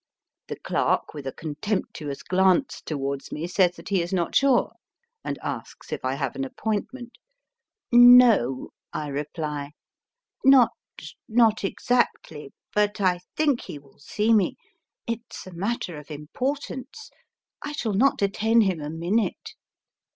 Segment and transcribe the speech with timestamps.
[0.47, 4.71] The clerk, with a contemptuous glance towards me, says that he is not sure,
[5.23, 7.19] and asks if I have an appointment."
[7.91, 9.73] No," I reply;"
[10.43, 10.71] not
[11.29, 14.55] not exactly, but I think he will see me.
[15.05, 17.11] It s a matter of importance.
[17.61, 19.51] I shall not detain him a minute."